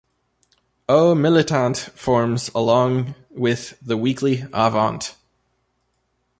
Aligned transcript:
"O 0.89 1.13
Militante" 1.13 1.91
forms, 1.91 2.49
along 2.55 3.13
with 3.29 3.77
the 3.81 3.95
weekly 3.95 4.37
"Avante! 4.51 5.13